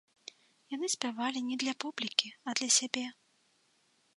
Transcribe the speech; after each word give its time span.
Яны 0.75 0.87
спявалі 0.93 1.39
не 1.49 1.55
для 1.65 1.73
публікі, 1.83 2.27
а 2.47 2.57
для 2.61 2.69
сябе. 2.79 3.05